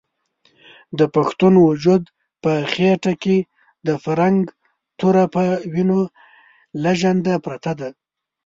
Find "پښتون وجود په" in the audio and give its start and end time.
1.15-2.51